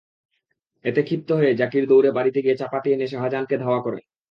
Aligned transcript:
এতে 0.85 1.01
ক্ষিপ্ত 1.03 1.29
হয়ে 1.31 1.51
জাকির 1.53 1.83
দৌড়ে 1.87 2.09
বাড়িতে 2.11 2.39
গিয়ে 2.45 2.59
চাপাতি 2.61 2.87
এনে 2.91 3.07
শাহজাহানকে 3.07 3.55
ধাওয়া 3.57 3.81
করেন। 3.81 4.03